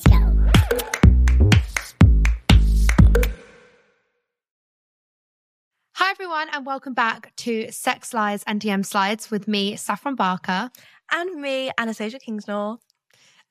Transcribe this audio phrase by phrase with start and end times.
[0.00, 0.36] Let's go.
[5.94, 10.70] Hi, everyone, and welcome back to Sex Lies and DM Slides with me, Saffron Barker.
[11.12, 12.78] And me, Anastasia Kingsnorth.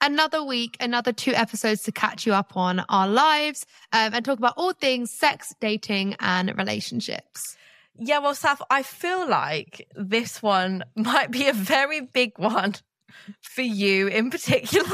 [0.01, 4.37] Another week, another two episodes to catch you up on our lives um, and talk
[4.37, 7.57] about all things sex, dating, and relationships.
[7.97, 12.75] Yeah, well, Saf, I feel like this one might be a very big one
[13.41, 14.89] for you in particular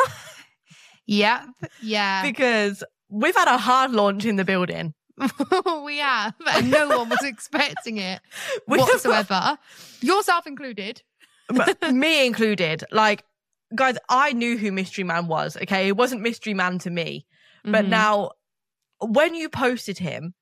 [1.07, 1.41] Yep.
[1.81, 2.21] Yeah.
[2.23, 4.93] because we've had a hard launch in the building.
[5.83, 6.33] we have.
[6.47, 8.21] And no one was expecting it
[8.65, 9.57] whatsoever,
[10.01, 11.01] yourself included.
[11.91, 12.83] Me included.
[12.91, 13.23] Like,
[13.75, 15.87] guys, I knew who Mystery Man was, okay?
[15.87, 17.25] It wasn't Mystery Man to me.
[17.63, 17.89] But Mhm.
[17.89, 18.31] now,
[18.99, 20.33] when you posted him,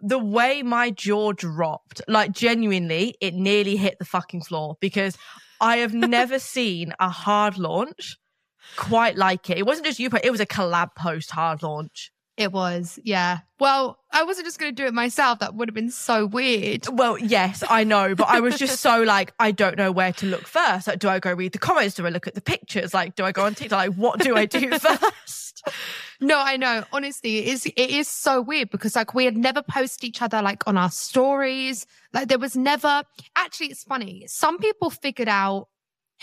[0.00, 5.16] the way my jaw dropped, like genuinely, it nearly hit the fucking floor because
[5.60, 8.16] I have never seen a hard launch
[8.76, 9.58] quite like it.
[9.58, 12.10] It wasn't just you, but it was a collab post hard launch.
[12.36, 13.40] it was, yeah.
[13.60, 15.38] Well, I wasn't just going to do it myself.
[15.40, 16.86] That would have been so weird.
[16.90, 20.26] Well, yes, I know, but I was just so like, I don't know where to
[20.26, 20.86] look first.
[20.88, 21.94] Like, do I go read the comments?
[21.94, 22.94] Do I look at the pictures?
[22.94, 23.76] Like, do I go on TikTok?
[23.76, 25.68] Like, what do I do first?
[26.20, 26.84] No, I know.
[26.92, 30.40] Honestly, it is, it is so weird because like we had never posted each other
[30.42, 31.86] like on our stories.
[32.12, 33.04] Like there was never,
[33.36, 34.24] actually, it's funny.
[34.26, 35.68] Some people figured out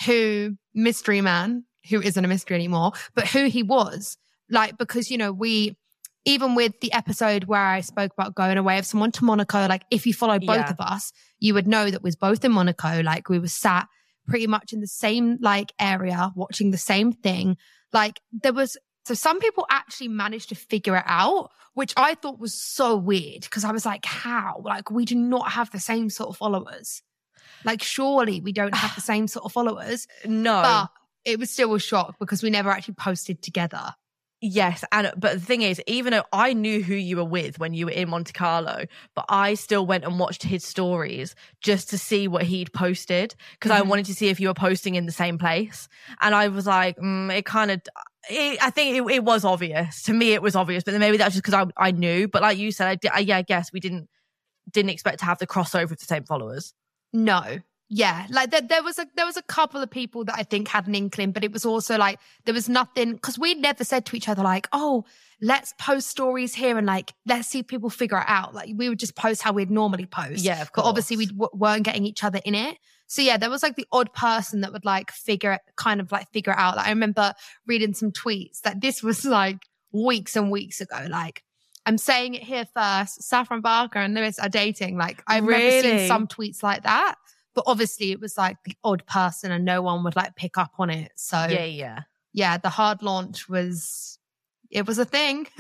[0.06, 4.18] who Mystery Man, who isn't a mystery anymore, but who he was.
[4.50, 5.78] Like, because, you know, we,
[6.26, 9.84] even with the episode where I spoke about going away with someone to Monaco, like
[9.92, 10.70] if you followed both Yeah.
[10.72, 13.02] of us, you would know that we was both in Monaco.
[13.02, 13.88] Like we were sat
[14.28, 17.58] pretty much in the same like area, watching the same thing.
[17.94, 22.40] Like there was, so some people actually managed to figure it out, which I thought
[22.40, 24.62] was so weird because I was like, how?
[24.64, 27.02] Like we do not have the same sort of followers.
[27.64, 30.62] Like surely we don't have the same sort of followers, No.
[30.62, 30.90] but
[31.30, 33.94] it was still a shock because we never actually posted together.
[34.42, 37.74] Yes, and but the thing is, even though I knew who you were with when
[37.74, 41.98] you were in Monte Carlo, but I still went and watched his stories just to
[41.98, 43.88] see what he'd posted because I Mhm.
[43.88, 45.90] wanted to see if you were posting in the same place.
[46.22, 47.82] And I was like, mm, it kind of,
[48.30, 50.32] I think it, it was obvious to me.
[50.32, 52.30] It was obvious, but then maybe that's just because I I knew.
[52.30, 54.08] But like you said, I, I yeah, I guess we didn't
[54.72, 56.74] didn't expect to have the crossover with the same followers.
[57.12, 57.60] No.
[57.90, 58.28] Yeah.
[58.30, 60.88] Like there, there was a there was a couple of people that I think had
[60.88, 64.16] an inkling, but it was also like there was nothing because we'd never said to
[64.16, 65.06] each other like, oh,
[65.42, 68.54] let's post stories here and like let's see if people figure it out.
[68.54, 70.44] Like we would just post how we'd normally post.
[70.44, 70.84] Yeah, of course.
[70.84, 72.78] But obviously we w- weren't getting each other in it.
[73.08, 76.12] So yeah, there was like the odd person that would like figure it, kind of
[76.12, 76.78] like figure it out.
[76.78, 77.34] Like I remember
[77.66, 81.08] reading some tweets that this was like weeks and weeks ago.
[81.10, 81.44] Like
[81.88, 83.24] I'm saying it here first.
[83.24, 84.96] Saffron Barker and Louis are dating.
[84.96, 87.16] Like I've never seen some tweets like that.
[87.56, 90.74] But obviously it was like the odd person and no one would like pick up
[90.80, 91.12] on it.
[91.16, 92.00] So Yeah, yeah,
[92.34, 92.58] yeah.
[92.58, 94.18] the hard launch was
[94.70, 95.48] it was a thing.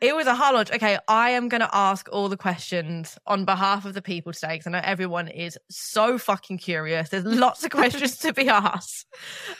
[0.00, 0.70] It was a hard launch.
[0.72, 4.54] Okay, I am going to ask all the questions on behalf of the people today
[4.54, 7.08] because I know everyone is so fucking curious.
[7.10, 9.06] There's lots of questions to be asked.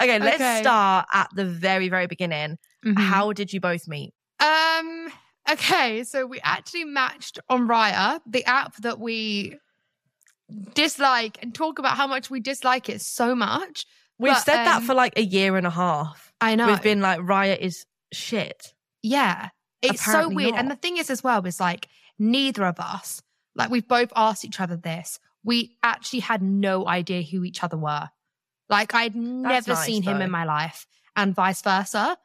[0.00, 0.60] Okay, let's Okay.
[0.62, 2.58] start at the very, very beginning.
[2.84, 2.98] Mhm.
[2.98, 4.14] How did you both meet?
[4.40, 5.08] Um.
[5.50, 9.58] Okay, so we actually matched on Raya, the app that we
[10.74, 13.86] dislike, and talk about how much we dislike it so much.
[14.18, 16.32] We've But, said that um, for like a year and a half.
[16.40, 16.66] I know.
[16.66, 18.72] We've been like, Raya is shit.
[19.02, 19.48] yeah,
[19.80, 20.54] it's so Apparently weird.
[20.54, 23.20] And the thing is, as well, is like neither of us,
[23.54, 25.18] like we've both asked each other this.
[25.44, 28.08] We actually had no idea who each other were.
[28.68, 30.86] Like I'd never nice, seen him in my life,
[31.16, 32.16] and vice versa.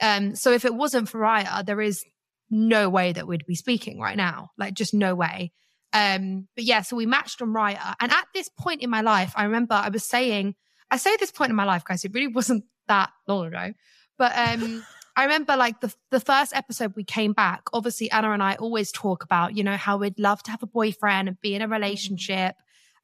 [0.00, 0.36] Um.
[0.36, 2.04] So if it wasn't for Raya, there is
[2.48, 4.50] no way that we'd be speaking right now.
[4.56, 5.52] Like just no way.
[5.92, 7.94] Um, but yeah, so we matched on Raya.
[8.00, 10.54] And at this point in my life, I remember I was saying,
[10.90, 13.72] I say this point in my life, guys, it really wasn't that long ago.
[14.18, 14.84] But um
[15.16, 18.92] I remember like the the first episode we came back, obviously Anna and I always
[18.92, 21.68] talk about, you know, how we'd love to have a boyfriend and be in a
[21.68, 22.54] relationship.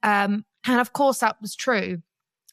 [0.03, 2.03] Um, and of course that was true.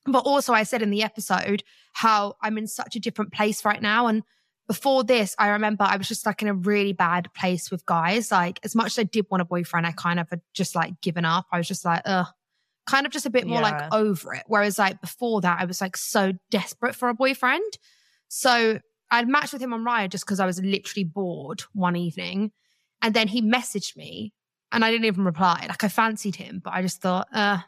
[0.05, 1.63] But also I said in the episode
[1.93, 4.07] how I'm in such a different place right now.
[4.07, 4.23] And
[4.67, 8.31] before this, I remember I was just like in a really bad place with guys.
[8.31, 10.99] Like as much as I did want a boyfriend, I kind of had just like
[11.01, 11.45] given up.
[11.51, 12.27] I was just like, ugh,
[12.87, 13.69] kind of just a bit more Yeah.
[13.79, 14.43] like over it.
[14.47, 17.77] Whereas like before that, I was like so desperate for a boyfriend.
[18.29, 18.79] So
[19.11, 22.51] I'd matched with him on Raya just because I was literally bored one evening.
[23.01, 24.33] And then he messaged me
[24.71, 25.65] and I didn't even reply.
[25.67, 27.59] Like I fancied him, but I just thought, uh,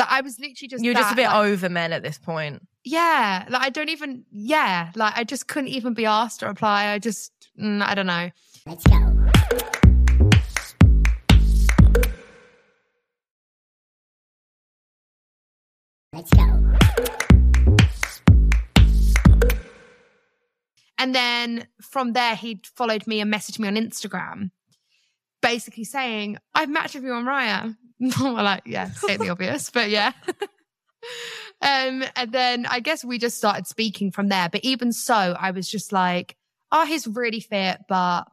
[0.00, 2.66] like I was literally just You're just a bit like, over men at this point.
[2.84, 6.86] yeah, like I don't even, yeah, like I just couldn't even be asked to reply.
[6.88, 8.30] I just, mm, I don't know.
[8.66, 9.16] Let's go.
[16.12, 16.46] Let's go.
[20.98, 24.50] And then from there, he followed me and messaged me on Instagram,
[25.40, 27.74] basically saying, I've matched with you on Raya.
[28.20, 30.12] We're like, yeah, state the obvious, but yeah.
[31.60, 34.48] um, and then I guess we just started speaking from there.
[34.48, 36.36] But even so, I was just like,
[36.72, 38.24] oh, he's really fit, but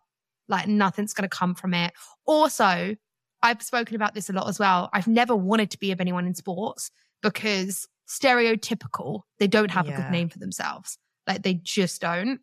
[0.48, 1.94] like nothing's going to come from it.
[2.25, 2.96] Also,
[3.44, 4.90] I've spoken about this a lot as well.
[4.94, 6.90] I've never wanted to be of anyone in sports
[7.22, 10.98] because stereotypical, they don't have a good name for themselves.
[11.28, 12.40] Like they just don't.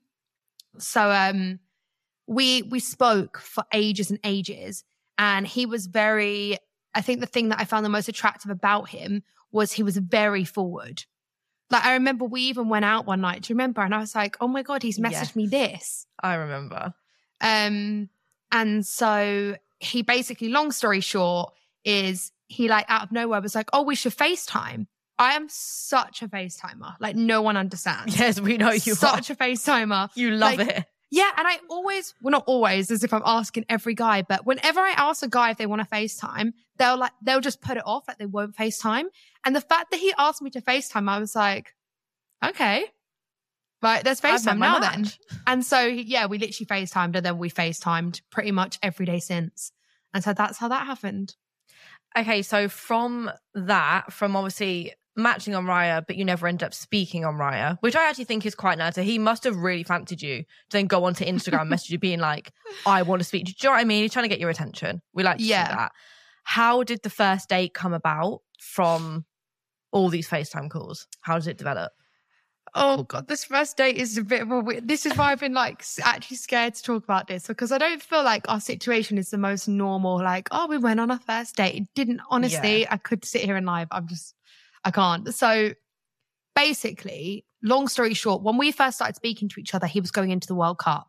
[0.79, 1.61] So um
[2.27, 4.85] we we spoke for ages and ages
[5.19, 6.59] and he was very
[6.95, 9.97] I think the thing that I found the most attractive about him was he was
[9.97, 11.05] very forward.
[11.71, 13.81] Like I remember we even went out one night, do you remember?
[13.81, 15.37] And I was like, oh my God, he's messaged Yes.
[15.37, 16.07] me this.
[16.23, 16.95] I remember.
[17.41, 18.09] Um,
[18.53, 21.53] and so he basically, long story short,
[21.85, 24.87] is he like out of nowhere was like, oh, we should FaceTime.
[25.19, 26.97] I am such a FaceTimer.
[27.01, 28.19] Like no one understands.
[28.19, 29.33] Yes, we know you are such are.
[29.33, 30.11] a FaceTimer.
[30.15, 30.85] You love like- it.
[31.15, 34.81] Yeah, and I always, well, not always, as if I'm asking every guy, but whenever
[34.81, 37.85] I ask a guy if they want to FaceTime, they'll like, they'll just put it
[37.87, 39.05] off, like they won't FaceTime.
[39.47, 41.73] And the fact that he asked me to FaceTime, I was like,
[42.45, 42.87] okay,
[43.81, 45.07] right, let's I've FaceTime now then.
[45.47, 49.71] And so, yeah, we literally FaceTimed and then we FaceTimed pretty much every day since.
[50.13, 51.37] And so that's how that happened.
[52.19, 57.25] Okay, so from that, from obviously matching on Raya, but you never end up speaking
[57.25, 58.95] on Raya, which I actually think is quite nice.
[58.97, 62.21] So he must have really fancied you to then go onto Instagram, message you being
[62.21, 62.51] like,
[62.87, 63.55] I want to speak to you.
[63.59, 64.03] Do you know what I mean?
[64.03, 65.03] He's trying to get your attention.
[65.13, 65.69] We like to Yeah.
[65.69, 65.93] see that.
[66.45, 69.25] How did the first date come about from
[69.93, 71.07] all these FaceTime calls?
[71.21, 71.93] How does it develop?
[72.77, 74.89] Oh god, this first date is a bit of a weird.
[74.89, 78.03] This is why I've been like actually scared to talk about this because I don't
[78.03, 80.17] feel like our situation is the most normal.
[80.17, 81.77] Like, oh, we went on a first date.
[81.83, 82.85] It didn't honestly.
[82.91, 84.34] I could sit here and lie, but I'm just,
[84.85, 85.35] I can't.
[85.35, 85.73] So
[86.55, 90.31] basically, long story short, when we first started speaking to each other, he was going
[90.31, 91.09] into the World Cup.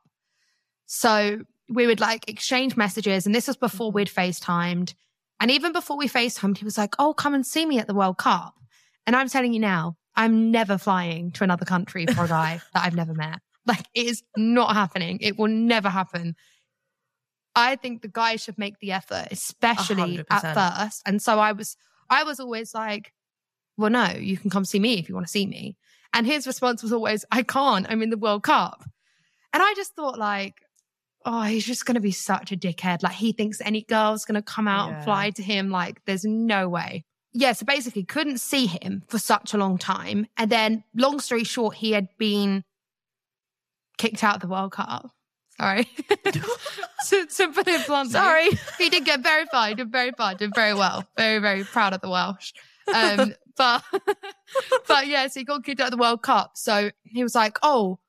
[0.85, 4.93] So we would like exchange messages, and this was before we'd FaceTimed.
[5.39, 7.93] And even before we FaceTimed, he was like, Oh, come and see me at the
[7.93, 8.55] World Cup.
[9.05, 12.85] And I'm telling you now, I'm never flying to another country for a guy that
[12.85, 13.39] I've never met.
[13.65, 15.19] Like it is not happening.
[15.21, 16.35] It will never happen.
[17.55, 20.53] I think the guy should make the effort, especially at 100%.
[20.53, 21.01] first.
[21.05, 21.77] And so I was,
[22.09, 23.13] I was always like,
[23.77, 25.75] well, no, you can come see me if you want to see me.
[26.13, 27.85] And his response was always, I can't.
[27.89, 28.83] I'm in the World Cup.
[29.53, 30.55] And I just thought like,
[31.25, 33.03] oh, he's just going to be such a dickhead.
[33.03, 34.95] Like he thinks any girl's going to come out Yeah.
[34.95, 35.69] and fly to him.
[35.71, 37.03] Like there's no way.
[37.33, 37.51] Yeah.
[37.53, 40.27] So basically couldn't see him for such a long time.
[40.37, 42.63] And then long story short, he had been
[43.97, 45.09] kicked out of the World Cup.
[45.59, 45.85] Sorry.
[46.25, 48.11] to, to put it bluntly.
[48.13, 48.49] Sorry.
[48.77, 49.69] He did get very far.
[49.69, 50.35] He did very far.
[50.35, 51.05] Did very well.
[51.17, 52.51] Very, very proud of the Welsh.
[52.93, 53.83] Um, but,
[54.87, 56.51] but yeah, so he got kicked out of the World Cup.
[56.55, 57.99] So he was like, oh,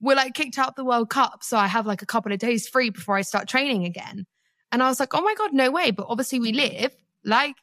[0.00, 1.42] we're like kicked out of the World Cup.
[1.42, 4.26] So I have like a couple of days free before I start training again.
[4.70, 5.90] And I was like, oh my God, no way.
[5.90, 6.94] But obviously we live
[7.24, 7.56] like,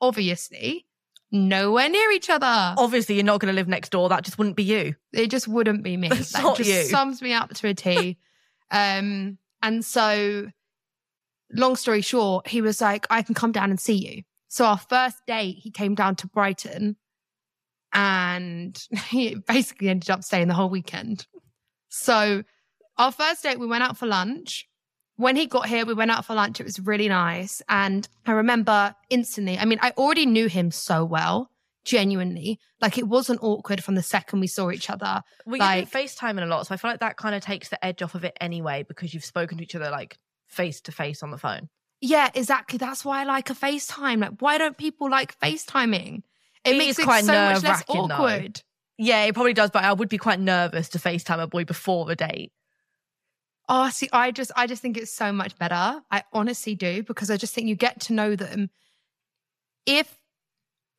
[0.00, 0.86] obviously,
[1.30, 2.74] nowhere near each other.
[2.78, 4.08] Obviously, you're not going to live next door.
[4.08, 4.94] That just wouldn't be you.
[5.12, 6.08] It just wouldn't be me.
[6.12, 6.82] It's that not just you.
[6.84, 8.18] sums me up to a T.
[8.70, 10.48] um, and so,
[11.52, 14.22] long story short, he was like, I can come down and see you.
[14.54, 16.94] So our first date, he came down to Brighton
[17.92, 21.26] and he basically ended up staying the whole weekend.
[21.88, 22.44] So
[22.96, 24.68] our first date, we went out for lunch.
[25.16, 26.60] When he got here, we went out for lunch.
[26.60, 27.62] It was really nice.
[27.68, 31.50] And I remember instantly, I mean, I already knew him so well,
[31.84, 32.60] genuinely.
[32.80, 35.22] Like it wasn't awkward from the second we saw each other.
[35.46, 38.02] Well, Like- FaceTiming a lot, so I feel like that kind of takes the edge
[38.02, 41.32] off of it anyway because you've spoken to each other like face to face on
[41.32, 41.70] the phone.
[42.06, 42.76] Yeah, exactly.
[42.76, 44.20] That's why I like a FaceTime.
[44.20, 46.18] Like, why don't people like FaceTiming?
[46.62, 48.14] It, It makes it quite so much less nerve-wracking, though.
[48.14, 48.62] awkward.
[48.98, 52.04] Yeah, it probably does, but I would be quite nervous to FaceTime a boy before
[52.04, 52.52] the date.
[53.70, 56.02] Oh, see, I just, I just think it's so much better.
[56.10, 58.68] I honestly do because I just think you get to know them.
[59.86, 60.14] If,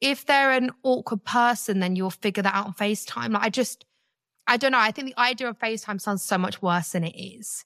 [0.02, 3.32] if they're an awkward person, then you'll figure that out on FaceTime.
[3.32, 3.86] Like, I just,
[4.48, 4.80] I don't know.
[4.80, 7.64] I think the idea of FaceTime sounds so much worse than it is.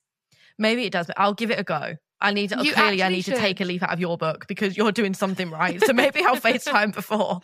[0.57, 1.95] Maybe it does, but I'll give it a go.
[2.21, 4.75] I need to, clearly I need to take a leaf out of your book because
[4.75, 5.81] you're doing something right.
[5.81, 7.41] So maybe I'll FaceTime before.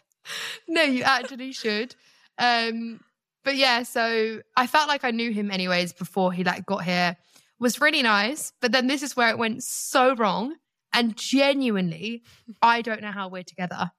[0.67, 1.96] no, you actually should.
[2.38, 3.00] Um,
[3.46, 7.15] but yeah, so I felt like I knew him anyways before he like got here.
[7.58, 10.55] Was really nice, but then this is where it went so wrong.
[10.91, 12.24] And genuinely,
[12.62, 13.91] I don't know how we're together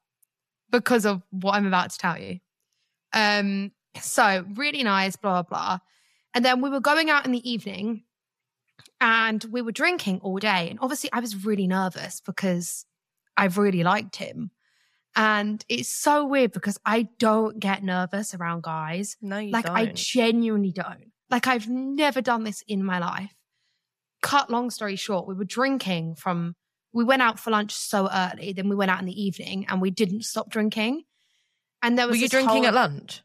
[0.71, 2.39] because of what I'm about to tell you.
[3.15, 5.79] Um, so really nice, blah blah blah.
[6.35, 8.03] And then we were going out in the evening
[9.01, 10.69] and we were drinking all day.
[10.71, 12.85] And obviously I was really nervous because
[13.37, 14.51] I really liked him.
[15.15, 19.17] And it's so weird because I don't get nervous around guys.
[19.23, 19.77] No, you like don't.
[19.77, 21.11] I genuinely don't.
[21.31, 23.35] Like I've never done this in my life.
[24.23, 26.55] Cut long story short, we were drinking from,
[26.93, 29.81] we went out for lunch so early, then we went out in the evening and
[29.81, 31.05] we didn't stop drinking.
[31.83, 33.23] And there was Were you drinking whole- at lunch?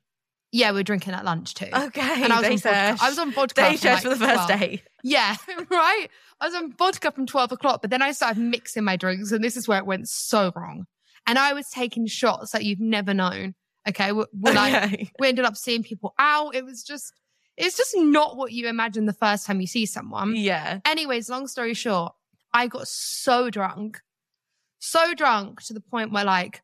[0.51, 1.69] Yeah, we were drinking at lunch too.
[1.73, 2.23] Okay.
[2.23, 3.03] and I was on vodka.
[3.03, 3.61] I was on vodka.
[3.61, 4.59] Day from, like, for the first 12.
[4.59, 4.83] day.
[5.03, 5.35] Yeah,
[5.69, 6.07] right.
[6.41, 9.43] I was on vodka from 12 o'clock, but then I started mixing my drinks, and
[9.43, 10.85] this is where it went so wrong.
[11.27, 13.53] And I was taking shots that you've never known.
[13.87, 14.11] Okay.
[14.11, 15.11] We're, we're like, Okay.
[15.19, 16.53] we ended up seeing people out.
[16.55, 17.13] It was just,
[17.57, 20.35] it's just not what you imagine the first time you see someone.
[20.35, 20.79] yeah.
[20.85, 22.13] Anyways, long story short,
[22.53, 24.01] I got so drunk,
[24.79, 26.61] so drunk to the point where like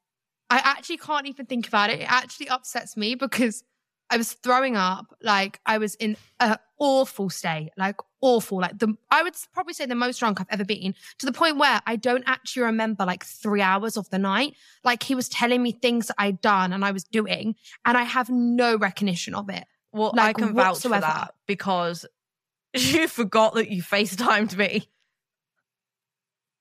[0.50, 2.01] I actually can't even think about it.
[2.01, 3.63] It actually upsets me because
[4.10, 5.16] I was throwing up.
[5.22, 8.60] Like I was in an awful state, like awful.
[8.60, 11.58] Like the I would probably say the most drunk I've ever been to the point
[11.58, 14.56] where I don't actually remember like three hours of the night.
[14.84, 18.04] Like he was telling me things that I'd done and I was doing, and I
[18.04, 19.66] have no recognition of it.
[19.92, 21.06] Well, I can vouch whatsoever.
[21.06, 22.06] for that because
[22.74, 24.90] you forgot that you FaceTimed me.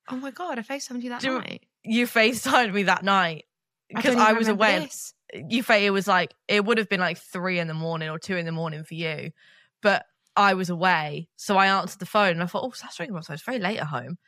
[0.09, 1.65] Oh my god, I FaceTimed you that Do night.
[1.83, 3.45] You FaceTimed me that night
[3.89, 4.81] because don't I, was away.
[4.81, 5.15] this.
[5.49, 8.19] You say it was like it would have been like three in the morning or
[8.19, 9.31] two in the morning for you,
[9.83, 13.21] but I was away, so I answered the phone and I thought, oh, that's ringing.
[13.23, 14.19] So it's very late at home,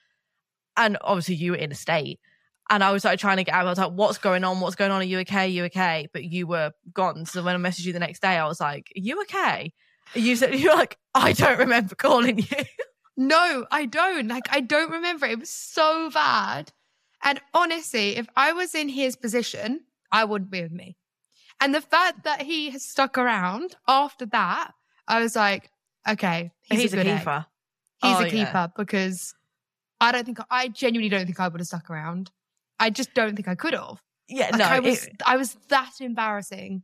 [0.76, 2.20] and obviously you were in a state.
[2.70, 3.66] And I was like trying to get out.
[3.66, 4.60] I was like, "What's going on?
[4.60, 5.00] What's going on?
[5.00, 5.44] Are you okay?
[5.44, 7.24] Are you okay?" But you were gone.
[7.24, 9.72] So when I messaged you the next day, I was like, "Are you okay?"
[10.14, 12.44] You said you're like, "I don't remember calling you."
[13.20, 14.28] No, I don't.
[14.28, 15.26] Like, I don't remember.
[15.26, 16.72] It was so bad.
[17.24, 19.80] And honestly, if I was in his position,
[20.12, 20.96] I wouldn't be with me.
[21.60, 24.72] And the fact that he has stuck around after that,
[25.06, 25.70] I was like,
[26.08, 27.18] okay, he's, He's, a, a, good egg.
[27.20, 27.46] keeper.
[28.02, 28.30] He's Oh, a yeah.
[28.44, 29.34] keeper because
[30.00, 32.30] I don't think I genuinely don't think I would have stuck around.
[32.78, 34.00] I just don't think I could have.
[34.28, 36.82] Yeah, Like no, I was, it, I was that embarrassing.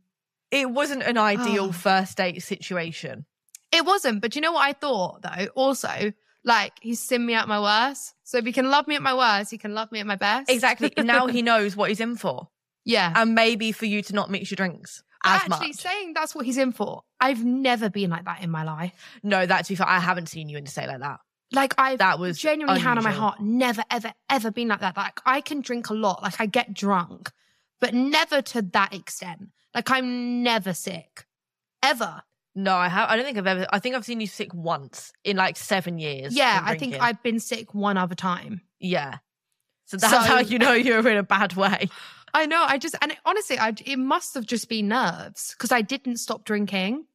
[0.51, 1.71] it wasn't an ideal Oh.
[1.71, 3.25] first date situation.
[3.71, 5.45] It wasn't, but you know what I thought though?
[5.55, 6.11] Also,
[6.43, 8.13] like he's seen me at my worst.
[8.23, 10.15] So if he can love me at my worst, he can love me at my
[10.15, 10.49] best.
[10.49, 10.91] Exactly.
[10.97, 12.49] now he knows what he's in for,
[12.85, 13.11] yeah.
[13.15, 15.75] and maybe for you to not mix your drinks as Actually, much.
[15.77, 17.01] saying that's what he's in for.
[17.19, 18.93] I've never been like that in my life.
[19.23, 21.19] no, that to be fair, I haven't seen you in a state like that.
[21.51, 24.95] Like I've That was genuinely hand on my heart, never, ever, ever been like that.
[24.97, 27.31] Like I can drink a lot, like I get drunk,
[27.79, 29.49] but never to that extent.
[29.73, 31.25] Like I'm never sick.
[31.83, 32.21] Ever.
[32.55, 33.09] No, I have.
[33.09, 33.67] I don't think I've ever.
[33.71, 36.35] I think I've seen you sick once in like seven years.
[36.35, 36.95] Yeah, I think.
[36.99, 38.61] I've been sick one other time.
[38.79, 39.17] Yeah.
[39.85, 41.89] So that's So- how you know you're in a bad way.
[42.35, 42.63] I know.
[42.63, 46.17] I just and it, honestly, I it must have just been nerves because I didn't
[46.17, 47.05] stop drinking.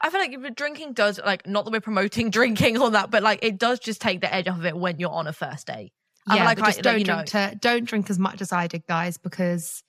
[0.00, 3.22] I feel like if drinking does like not that we're promoting drinking or that, but
[3.22, 5.66] like it does just take the edge off of it when you're on a first
[5.66, 5.92] date.
[6.28, 8.40] I Yeah, like but I- just like, don't you know- to, don't drink as much
[8.40, 9.82] as I did, guys, because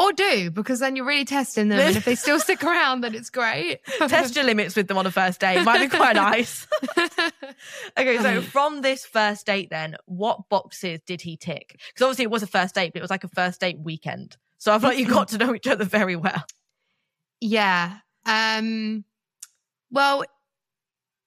[0.00, 3.14] or do because then you're really testing them, and if they still stick around, then
[3.14, 3.84] it's great.
[3.98, 5.62] Test your limits with them on a first date.
[5.62, 6.66] Might be quite nice.
[7.98, 11.78] okay, so from this first date, then what boxes did he tick?
[11.88, 14.38] Because obviously it was a first date, but it was like a first date weekend.
[14.56, 16.44] So I feel like you got to know each other very well.
[17.40, 17.98] yeah.
[18.24, 19.04] Um.
[19.90, 20.24] Well,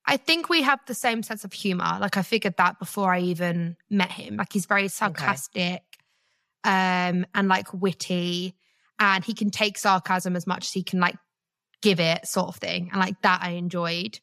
[0.05, 1.97] I think we have the same sense of humor.
[1.99, 4.37] Like I figured that before I even met him.
[4.37, 5.83] Like he's very sarcastic,
[6.63, 8.55] um, and like witty,
[8.99, 11.15] and he can take sarcasm as much as he can like
[11.81, 12.89] give it, sort of thing.
[12.91, 14.19] And like that, I enjoyed.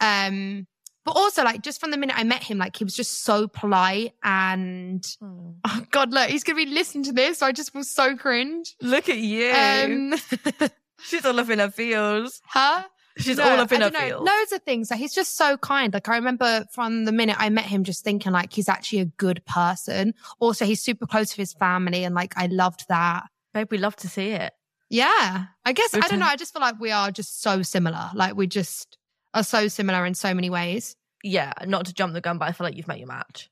[0.00, 0.66] Um,
[1.04, 3.48] but also like just from the minute I met him, like he was just so
[3.48, 7.38] polite and oh god, look, he's gonna be listening to this.
[7.38, 8.74] So I just was so cringe.
[8.82, 9.50] Look at you.
[9.50, 10.14] Um,
[11.02, 12.42] She's all up in her feels.
[12.46, 12.82] huh?
[13.16, 14.28] She's No, all up in I her know, feels.
[14.28, 14.90] Loads of things.
[14.90, 15.92] Like he's just so kind.
[15.92, 19.06] Like I remember from the minute I met him, just thinking like he's actually a
[19.06, 20.12] good person.
[20.38, 23.24] Also, he's super close to his family, and like I loved that.
[23.54, 24.52] Babe, we love to see it.
[24.88, 26.26] Yeah, I guess I don't know.
[26.26, 28.10] I just feel like we are just so similar.
[28.14, 28.98] Like we just
[29.34, 30.96] are so similar in so many ways.
[31.22, 33.48] Yeah, not to jump the gun, but I feel like you've met your match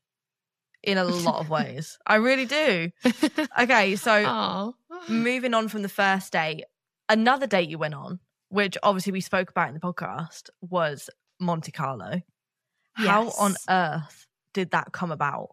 [0.83, 1.97] in a lot of ways.
[2.05, 2.91] I really do.
[3.59, 4.75] Okay, so Oh,
[5.07, 6.65] moving on from the first date,
[7.07, 11.71] another date you went on, which obviously we spoke about in the podcast, was Monte
[11.71, 12.21] Carlo.
[12.93, 15.49] How on earth did that come about?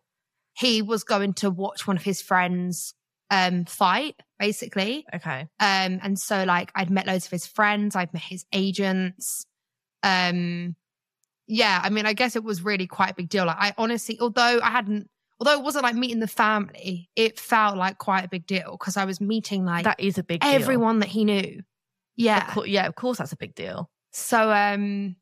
[0.59, 2.95] he was going to watch one of his friends
[3.31, 5.07] um fight, basically.
[5.15, 5.43] Okay.
[5.61, 9.47] Um, and so like I'd met loads of his friends, I'd met his agents.
[10.03, 10.77] Um,
[11.47, 13.47] yeah, I mean, I guess it was really quite a big deal.
[13.47, 17.77] Like I honestly, although I hadn't, although it wasn't like meeting the family, it felt
[17.77, 20.51] like quite a big deal because I was meeting like that is a big deal.
[20.51, 21.59] everyone that he knew.
[21.59, 21.65] Of
[22.17, 22.55] Yeah.
[22.65, 23.91] yeah, of course that's a big deal.
[24.13, 25.17] So um,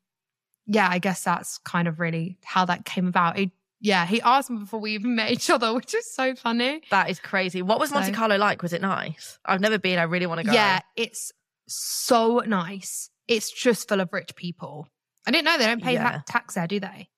[0.65, 3.37] yeah, I guess that's kind of really how that came about.
[3.37, 6.81] It, yeah, he asked me before we even met each other, which is so funny.
[6.91, 7.61] That is crazy.
[7.61, 8.61] What was Monte Carlo like?
[8.61, 9.37] Was it nice?
[9.45, 9.99] I've never been.
[9.99, 10.53] I really want to go.
[10.53, 11.31] Yeah, it's
[11.67, 13.09] so nice.
[13.27, 14.87] it's just full of rich people.
[15.27, 16.11] I didn't know they don't pay Yeah.
[16.11, 17.09] ta- tax there, do they?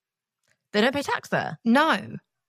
[0.73, 1.59] They don't pay tax there.
[1.65, 1.97] No.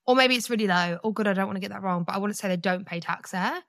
[0.07, 0.99] Or maybe it's really low.
[1.05, 2.87] Oh, good, I don't want to get that wrong, but I wouldn't say they don't
[2.87, 3.63] pay tax there.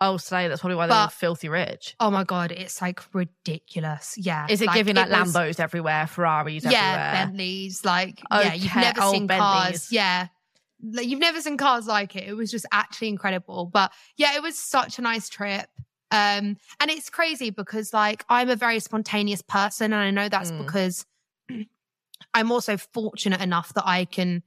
[0.00, 0.48] Oh, slay.
[0.48, 1.94] That's probably why they're all But- filthy rich.
[2.00, 4.14] Oh my God, it's like ridiculous.
[4.16, 4.46] Yeah.
[4.48, 6.72] Is it giving like was- Lambos everywhere, Ferraris everywhere?
[6.72, 7.26] Yeah, everywhere?
[7.26, 7.84] Bentleys.
[7.84, 9.42] Like, yeah, you've Okay, never oh, seen Bentleys.
[9.48, 9.92] cars.
[9.92, 10.28] Yeah.
[10.82, 12.24] Like, you've never seen cars like it.
[12.28, 13.66] It was just actually incredible.
[13.66, 15.68] But yeah, it was such a nice trip.
[16.10, 20.50] Um, and it's crazy because like I'm a very spontaneous person, and I know that's
[20.50, 20.58] Mm.
[20.64, 21.06] because
[22.34, 24.42] I'm also fortunate enough that I can,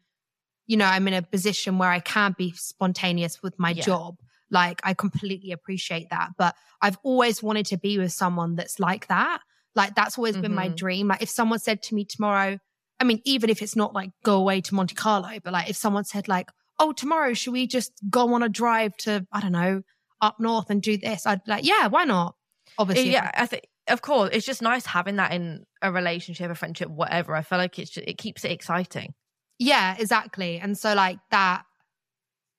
[0.67, 3.83] you know, I'm in a position where I can be spontaneous with my Yeah.
[3.83, 4.17] job.
[4.51, 6.29] Like I completely appreciate that.
[6.37, 9.39] But I've always wanted to be with someone that's like that.
[9.75, 10.75] Like that's always been my Mhm.
[10.77, 11.07] dream.
[11.07, 12.57] Like if someone said to me tomorrow,
[12.99, 15.75] I mean, even if it's not like go away to Monte Carlo, but like if
[15.75, 16.49] someone said like,
[16.79, 19.81] oh, tomorrow, should we just go on a drive to, I don't know,
[20.21, 21.25] up north and do this?
[21.25, 22.35] I'd be like, yeah, why not?
[22.77, 23.11] Obviously.
[23.11, 26.89] yeah, I think of course it's just nice having that in a relationship, a friendship,
[26.89, 27.35] whatever.
[27.35, 29.13] I feel like it's just, it keeps it exciting.
[29.59, 30.59] Yeah, exactly.
[30.59, 31.63] And so like that,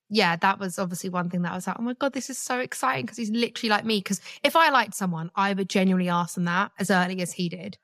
[0.08, 2.38] yeah, that was obviously one thing that I was like, oh my God, this is
[2.38, 3.98] so exciting because he's literally like me.
[3.98, 7.48] Because if I liked someone, I would genuinely ask them that as early as he
[7.48, 7.78] did.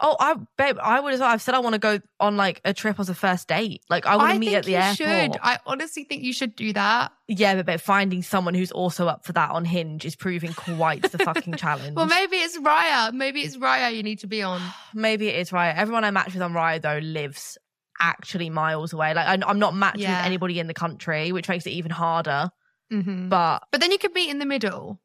[0.00, 1.28] Oh, I babe, I would as well.
[1.28, 3.82] I've said I want to go on like a trip as a first date.
[3.90, 4.96] Like I want to meet at the you airport.
[4.96, 5.40] should.
[5.42, 7.10] I honestly think you should do that.
[7.26, 11.02] Yeah, but, but finding someone who's also up for that on Hinge is proving quite
[11.10, 11.96] the fucking challenge.
[11.96, 13.12] Well, maybe it's Raya.
[13.12, 14.62] Maybe it's Raya you need to be on.
[14.94, 15.70] Maybe it is right.
[15.70, 17.58] Everyone I match with on Raya though lives
[18.00, 19.14] actually miles away.
[19.14, 20.18] Like I, I'm not matched Yeah.
[20.20, 22.50] with anybody in the country, which makes it even harder.
[22.92, 23.28] Mhm.
[23.28, 25.00] But But then you could meet in the middle.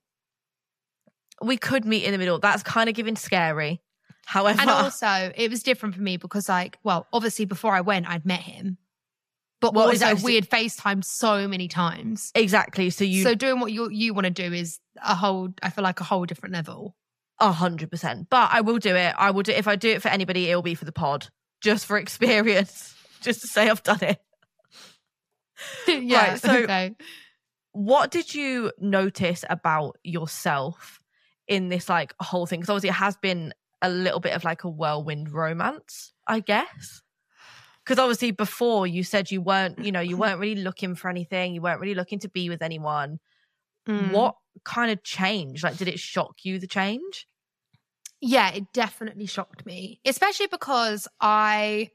[1.42, 2.40] we could meet in the middle.
[2.40, 3.82] That's kind of giving scary.
[4.26, 8.08] However, And also, it was different for me because, like, well, obviously before I went,
[8.08, 8.78] I'd met him.
[9.60, 10.32] But Well, what was like exactly.
[10.32, 12.32] we had FaceTime so many times.
[12.36, 12.90] exactly.
[12.90, 15.54] So you so doing what you you want to do is a whole.
[15.62, 16.96] I feel like a whole different level.
[17.40, 18.30] a hundred percent.
[18.30, 19.14] But I will do it.
[19.18, 21.28] I will do if I do it for anybody, it'll be for the pod,
[21.64, 24.20] just for experience, just to say I've done it.
[25.88, 26.32] yeah.
[26.32, 26.96] Right, so- okay.
[27.72, 31.00] What did you notice about yourself
[31.48, 32.60] in this like whole thing?
[32.60, 37.02] Because obviously it has been a little bit of like a whirlwind romance, I guess.
[37.84, 41.56] Because obviously before you said you weren't, you know, you weren't really looking for anything,
[41.56, 43.20] you weren't really looking to be with anyone.
[43.90, 44.12] Mm.
[44.12, 45.64] What kind of change?
[45.64, 47.28] Like, did it shock you the change?
[48.26, 51.92] Yeah, it definitely shocked me, especially because I,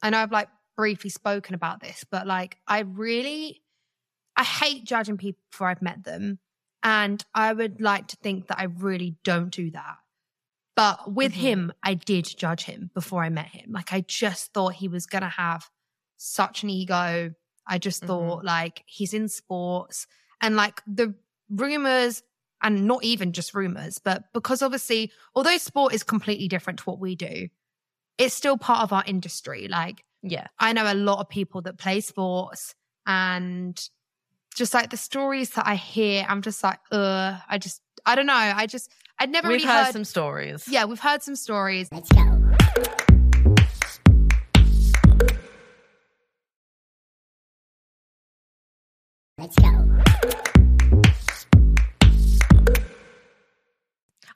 [0.00, 3.62] I know I've like briefly spoken about this, but like I really,
[4.36, 6.38] I hate judging people before I've met them.
[6.84, 9.96] And I would like to think that I really don't do that.
[10.76, 11.36] But with Mhm.
[11.36, 13.72] him, I did judge him before I met him.
[13.72, 15.68] Like I just thought he was going to have
[16.16, 17.34] such an ego.
[17.66, 18.06] I just Mhm.
[18.06, 20.06] thought like he's in sports
[20.40, 21.14] and like the
[21.50, 22.22] rumors
[22.62, 26.98] and not even just rumors, but because obviously, although sport is completely different to what
[26.98, 27.48] we do,
[28.18, 29.68] it's still part of our industry.
[29.68, 30.46] Like Yeah.
[30.58, 32.74] I know a lot of people that play sports
[33.06, 33.76] and
[34.54, 38.26] just like the stories that I hear, I'm just like, uh, I just, I don't
[38.26, 38.34] know.
[38.34, 39.92] I just, I'd never We've really heard, heard.
[39.92, 40.66] some stories.
[40.68, 41.88] yeah, we've heard some stories.
[41.90, 42.38] Let's go.
[49.38, 50.41] Let's go.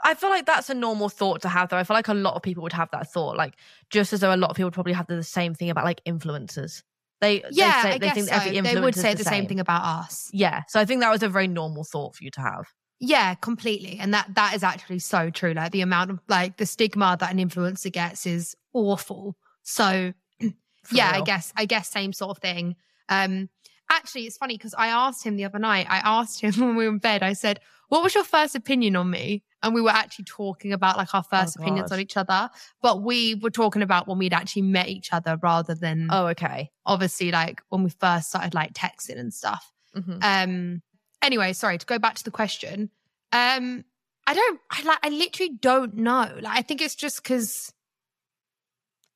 [0.07, 1.77] I feel like that's a normal thought to have, though.
[1.77, 3.55] I feel like a lot of people would have that thought, like
[3.91, 6.83] just as though a lot of people probably have the same thing about like influencers.
[7.21, 8.35] They Yeah, they, say, they think so.
[8.35, 10.31] every They would say the same thing about us.
[10.33, 12.67] Yeah, so I think that was a very normal thought for you to have.
[13.01, 13.99] Yeah, completely.
[14.01, 15.53] And that that is actually so true.
[15.53, 19.37] Like the amount of like the stigma that an influencer gets is awful.
[19.63, 20.13] So
[20.93, 22.77] yeah, I guess I guess same sort of thing.
[23.09, 23.49] Um
[23.91, 26.87] actually it's funny because I asked him the other night, I asked him when we
[26.87, 29.43] were in bed, I said, What was your first opinion on me?
[29.67, 31.97] And we were actually talking about like our first opinions God.
[31.97, 32.49] on each other.
[32.81, 36.71] But we were talking about when we'd actually met each other rather than Oh, okay.
[36.87, 39.73] obviously like when we first started like texting and stuff.
[39.95, 40.19] Mhm.
[40.23, 40.83] Um.
[41.23, 42.91] Anyway, sorry to go back to the question.
[43.33, 43.85] Um,
[44.27, 44.61] I don't.
[44.71, 44.99] I like.
[45.03, 46.31] I literally don't know.
[46.41, 47.73] Like, I think it's just because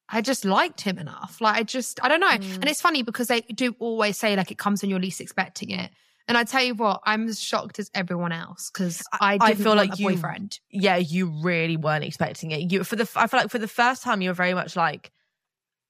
[0.09, 1.41] I just liked him enough.
[1.41, 2.01] Like, I just.
[2.03, 2.29] I don't know.
[2.29, 2.55] Mm.
[2.57, 5.71] And it's funny because they do always say like it comes when you're least expecting
[5.71, 5.91] it.
[6.29, 9.65] And I tell you what, I'm as shocked as everyone else because I, I didn't
[9.65, 10.61] feel want like a you- boyfriend.
[10.71, 12.71] Yeah, you really weren't expecting it.
[12.73, 15.11] You for the I feel like for the first time you were very much like,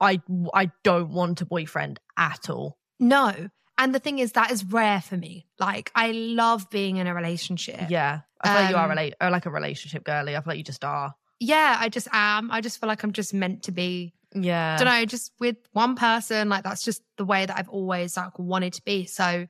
[0.00, 0.20] I
[0.54, 2.78] I don't want a boyfriend at all.
[2.98, 3.50] No.
[3.76, 5.46] And the thing is, that is rare for me.
[5.58, 7.88] Like, I love being in a relationship.
[7.88, 10.36] Yeah, I feel like you are Um, relate like a relationship girly.
[10.36, 11.14] I feel like you just are.
[11.38, 12.50] Yeah, I just am.
[12.50, 15.96] I just feel like I'm just meant to be Yeah, don't know, just with one
[15.96, 16.50] person.
[16.50, 19.06] Like that's just the way that I've always like wanted to be.
[19.06, 19.46] So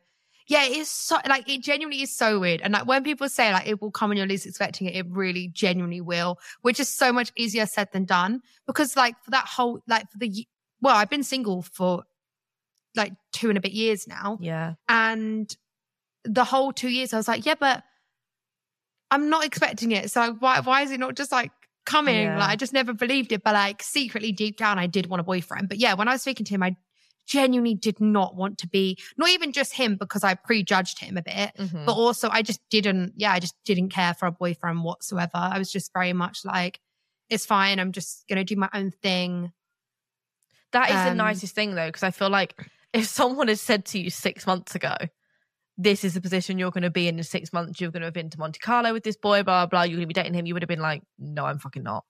[0.51, 2.61] Yeah, it is so like it genuinely is so weird.
[2.61, 5.07] And like when people say like it will come when you're least expecting it, it
[5.09, 8.43] really genuinely will, which is so much easier said than done.
[8.67, 10.45] Because like for that whole like for the
[10.81, 12.03] well, I've been single for
[12.97, 14.39] like two and a bit years now.
[14.41, 14.75] Yeah.
[14.89, 15.57] And
[16.25, 17.85] the whole two years I was like, yeah, but
[19.13, 20.11] I'm not expecting it.
[20.11, 21.53] So why why is it not just like
[21.87, 22.25] coming?
[22.25, 22.41] Yeah.
[22.41, 23.45] Like I just never believed it.
[23.45, 25.69] But like secretly deep down I did want a boyfriend.
[25.69, 26.75] But yeah, when I was speaking to him, I
[27.31, 31.23] genuinely did not want to be not even just him because I prejudged him a
[31.23, 31.87] bit, Mhm.
[31.87, 35.31] but also I just didn't, yeah, I just didn't care for a boyfriend whatsoever.
[35.35, 36.81] I was just very much like,
[37.29, 37.79] it's fine.
[37.79, 39.53] I'm just gonna do my own thing.
[40.73, 42.55] That is the Um, nicest thing though, because I feel like
[42.93, 44.97] if someone had said to you six months ago,
[45.79, 48.07] this is the position you're going to be in in six months, you're going to
[48.07, 50.35] have been to Monte Carlo with this boy, blah, blah, you're going to be dating
[50.35, 52.05] him, you would have been like, no, I'm fucking not.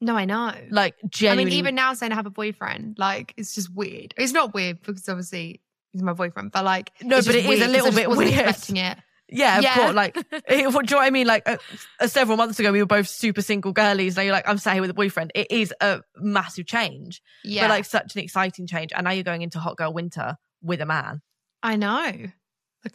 [0.00, 0.52] No, I know.
[0.70, 4.14] Like, I mean, even now saying I have a boyfriend, like it's just weird.
[4.16, 5.60] It's not weird because obviously
[5.92, 8.32] he's my boyfriend, but like No, but it is a little bit weird.
[8.32, 8.98] Expecting it.
[9.28, 9.74] yeah, of Yeah.
[9.74, 9.94] course.
[9.94, 11.26] Like, it, do you know what I mean?
[11.26, 11.56] Like, uh,
[12.00, 14.16] uh, several months ago, we were both super single girlies.
[14.16, 15.32] Now you're like, I'm sat here with a boyfriend.
[15.34, 18.92] It is a massive change, Yeah, but like such an exciting change.
[18.94, 21.22] And now you're going into hot girl winter with a man.
[21.62, 22.12] I know.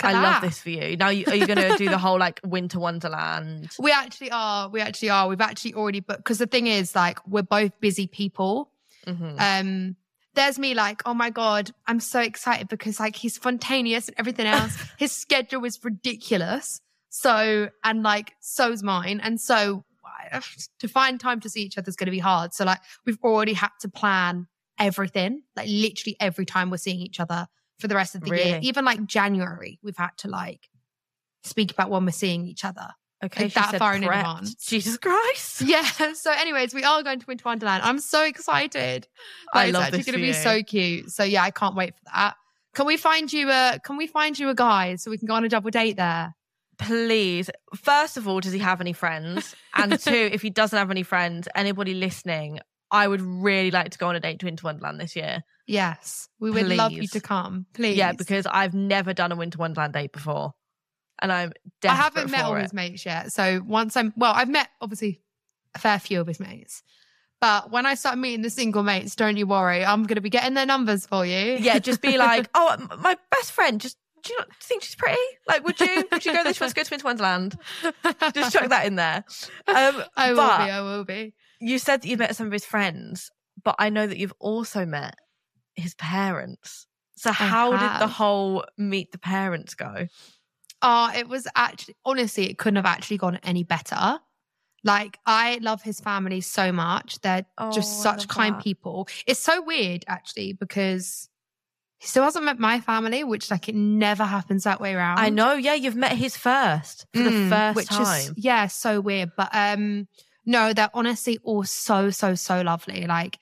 [0.02, 0.22] I that.
[0.22, 0.96] love this for you.
[0.98, 3.70] Now, you, are you going to do the whole like winter wonderland?
[3.80, 4.70] We actually are.
[4.70, 5.28] We actually are.
[5.28, 8.72] We've actually already booked because the thing is, like, we're both busy people.
[9.06, 9.36] Mhm.
[9.40, 9.96] Um,
[10.36, 14.48] there's me like, oh my god, I'm so excited because like he's spontaneous and everything
[14.48, 14.76] else.
[14.98, 16.82] His schedule is ridiculous.
[17.10, 19.84] So and like so's mine, and so
[20.80, 22.54] to find time to see each other is going to be hard.
[22.54, 24.48] So like we've already had to plan
[24.80, 27.48] everything, like literally every time we're seeing each other
[27.84, 28.60] for the rest of the year.
[28.62, 30.70] Even like January, we've had to like
[31.44, 32.88] speak about when we're seeing each other.
[33.22, 34.56] Okay, Like that far in advance.
[34.56, 35.62] Jesus Christ.
[35.66, 35.84] Yeah.
[36.14, 37.84] So, anyways, we are going to Winter Wonderland.
[37.84, 39.06] I'm so excited.
[39.54, 41.12] I Like, love it's actually going to be so cute.
[41.12, 42.36] So yeah, I can't wait for that.
[42.74, 45.34] Can we find you a Can we find you a guy so we can go
[45.36, 46.34] on a double date there?
[46.78, 47.50] Please.
[47.76, 49.56] First of all, does he have any friends?
[49.76, 52.60] And two, if he doesn't have any friends, anybody listening,
[52.94, 55.44] I would really like to go on a date to Winter Wonderland this year.
[55.66, 57.98] Yes, we would love you to come, please.
[57.98, 60.54] Yeah, because I've never done a Winter Wonderland date before.
[61.20, 61.54] And I'm
[61.84, 62.62] I haven't met all it.
[62.62, 63.32] his mates yet.
[63.32, 65.22] So once I'm well, I've met obviously
[65.74, 66.84] a fair few of his mates.
[67.42, 70.30] But when I start meeting the single mates, don't you worry, I'm going to be
[70.30, 71.58] getting their numbers for you.
[71.60, 75.18] Yeah, just be like, oh, my best friend, just do you not think she's pretty?
[75.48, 76.54] Like, would you would you go there?
[76.54, 77.58] She wants to go to Winter Wonderland.
[78.34, 79.26] Just chuck that in there.
[79.68, 80.72] Um, I will but be.
[80.72, 81.34] I will be.
[81.64, 83.32] You said that you met some of his friends,
[83.64, 85.16] but I know that you've also met
[85.76, 86.88] his parents.
[87.16, 90.08] So how did the whole meet the parents go?
[90.82, 94.20] Oh, it was actually honestly, it couldn't have actually gone any better.
[94.84, 97.22] Like, I love his family so much.
[97.22, 98.64] They're just Oh, I such kind that.
[98.64, 99.08] people.
[99.26, 101.30] It's so weird actually because
[102.00, 105.20] he still hasn't met my family, which like it never happens that way around.
[105.20, 108.32] I know, yeah, you've met his first for the Mm, first which time.
[108.32, 109.32] is yeah, so weird.
[109.38, 110.10] But um,
[110.46, 113.06] no, they're honestly all so so so lovely.
[113.08, 113.40] Like,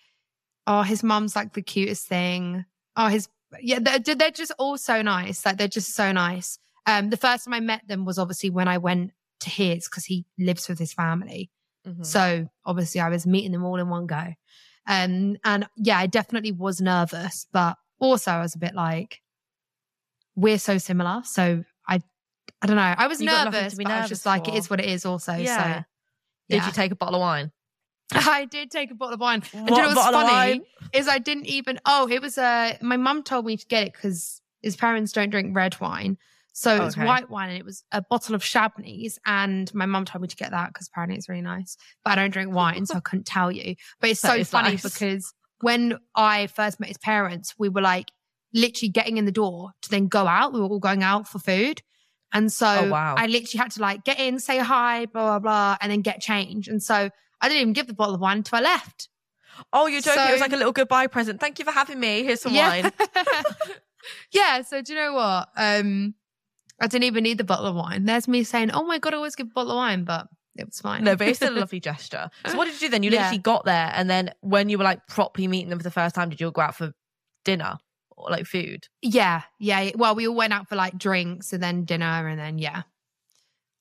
[0.67, 2.65] oh, his mum's like the cutest thing.
[2.95, 3.27] Oh, his
[3.59, 5.45] yeah, they're they're just all so nice.
[5.45, 6.57] Like they're just so nice.
[6.87, 9.11] Um, the first time I met them was obviously when I went
[9.41, 11.51] to his because he lives with his family.
[11.87, 12.05] Mhm.
[12.05, 14.33] So obviously I was meeting them all in one go.
[14.87, 19.21] Um, and yeah, I definitely was nervous, but also I was a bit like,
[20.35, 21.21] we're so similar.
[21.23, 22.01] So I,
[22.61, 22.95] I don't know.
[22.97, 24.69] I was You got nothing to nervous, but I was nervous just like, it is
[24.69, 25.33] what it is also.
[25.33, 25.79] Yeah.
[25.79, 25.85] So
[26.49, 26.65] Did yeah.
[26.67, 27.51] you take a bottle of wine?
[28.13, 29.43] I did take a bottle of wine.
[29.53, 30.59] And do What you know what's bottle of funny?
[30.59, 30.61] wine?
[30.93, 33.93] Is I didn't even, oh, it was, uh, my mum told me to get it
[33.93, 36.17] because his parents don't drink red wine.
[36.53, 39.17] So it was white wine and it was a bottle of Chablis.
[39.25, 41.77] And my mum told me to get that because apparently it's really nice.
[42.03, 43.75] But I don't drink wine, so I couldn't tell you.
[44.01, 44.83] But it's That so is funny nice.
[44.83, 48.11] because when I first met his parents, we were like
[48.53, 50.51] literally getting in the door to then go out.
[50.51, 51.81] We were all going out for food.
[52.33, 53.15] And so Oh, wow.
[53.17, 56.21] I literally had to like get in, say hi, blah, blah, blah, and then get
[56.21, 56.67] change.
[56.67, 57.09] And so
[57.41, 59.09] I didn't even give the bottle of wine until I left.
[59.73, 60.27] Oh, you're joking.
[60.29, 61.39] it was like a little goodbye present.
[61.39, 62.23] Thank you for having me.
[62.23, 62.91] Here's some wine.
[64.31, 64.61] yeah.
[64.61, 65.49] So do you know what?
[65.57, 66.15] Um,
[66.79, 68.05] I didn't even need the bottle of wine.
[68.05, 70.65] There's me saying, "Oh my god, I always give a bottle of wine," but it
[70.65, 71.03] was fine.
[71.03, 72.29] No, but it's still a lovely gesture.
[72.47, 73.03] So what did you do then?
[73.03, 73.21] You Yeah.
[73.23, 76.15] literally got there and then when you were like properly meeting them for the first
[76.15, 76.91] time, did you all go out for
[77.45, 77.77] dinner
[78.29, 78.87] like food?
[79.01, 79.91] yeah, yeah.
[79.95, 82.83] Well, we all went out for like drinks and then dinner and then yeah.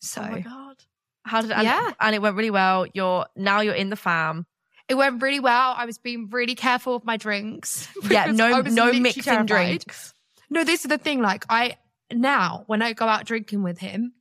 [0.00, 0.76] So Oh my god.
[1.24, 1.90] How did it and, Yeah.
[2.00, 2.86] and it went really well.
[2.94, 4.46] You're now you're in the fam.
[4.88, 5.74] it went really well.
[5.76, 7.88] I was being really careful with my drinks.
[8.10, 9.46] Yeah, no no mixing terrified.
[9.46, 10.14] drinks.
[10.48, 11.20] No, this is the thing.
[11.20, 11.76] Like I
[12.12, 14.14] now when I go out drinking with him,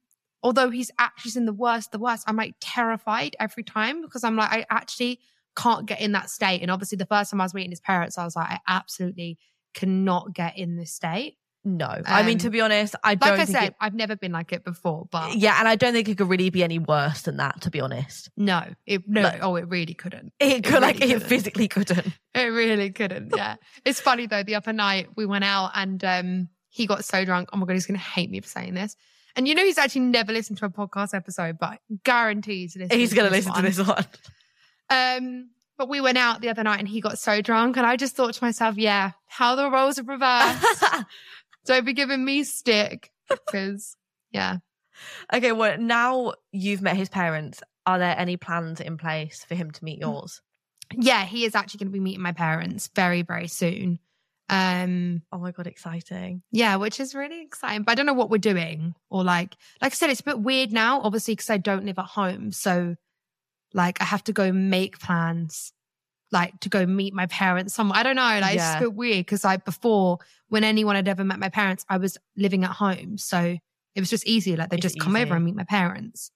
[0.44, 4.36] although he's actually in the worst, the worst, I'm like terrified every time because I'm
[4.36, 5.20] like I actually
[5.58, 6.62] can't get in that state.
[6.62, 9.38] And obviously, the first time I was meeting his parents, I was like, I absolutely
[9.74, 11.38] cannot get in this state.
[11.66, 14.16] No, I mean Um, to be honest, I don't Like I said, it, I've never
[14.16, 16.80] been like it before, but yeah, and I don't think it could really be any
[16.80, 17.60] worse than that.
[17.62, 20.32] To be honest, no, it no, Like- oh, it really couldn't.
[20.40, 21.28] it could like really it couldn't.
[21.30, 22.14] physically couldn't.
[22.34, 23.34] It really couldn't.
[23.36, 23.58] Yeah.
[23.86, 24.42] it's funny though.
[24.44, 27.50] The other night we went out and um he got so drunk.
[27.52, 28.96] Oh my god, he's gonna hate me for saying this.
[29.36, 33.30] And you know he's actually never listened to a podcast episode, but guarantees He's gonna
[33.30, 33.64] to listen one.
[33.64, 34.06] to this one.
[34.92, 37.96] Um, but we went out the other night and he got so drunk, and I
[37.96, 40.84] just thought to myself, yeah, how the roles are reversed.
[41.66, 43.96] Don't be giving me stick because
[44.32, 44.58] yeah.
[45.34, 47.64] okay, well now you've met his parents.
[47.86, 50.42] Are there any plans in place for him to meet yours?
[50.94, 54.00] Yeah, he is actually going to be meeting my parents very, very soon.
[54.50, 56.42] Um, Oh my god, exciting!
[56.52, 57.84] yeah, which is really exciting.
[57.84, 60.40] But I don't know what we're doing or like, like I said, it's a bit
[60.40, 62.52] weird now, obviously, because I don't live at home.
[62.52, 62.96] So,
[63.74, 65.74] like, I have to go make plans,
[66.32, 68.00] like to go meet my parents somewhere.
[68.00, 68.22] I don't know.
[68.22, 71.50] Like, it's just a bit weird because like before, when anyone had ever met my
[71.50, 73.58] parents, I was living at home, so
[73.96, 74.56] it was just easy.
[74.56, 76.32] Like they It's just come over and meet my parents.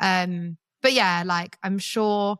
[0.00, 2.36] Um, but yeah, like I'm sure,